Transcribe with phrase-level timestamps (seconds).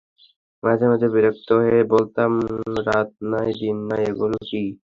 [0.63, 2.31] মাঝে মাঝে বিরক্ত হয়ে বলতাম,
[2.87, 4.63] রাত নাই, দিন নাই এগুলো কী।